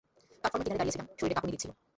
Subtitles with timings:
[0.39, 1.71] প্ল্যাটফর্মের কিনারে দাঁড়িয়ে ছিলাম, শরীরে কাঁপুনি দিচ্ছিল।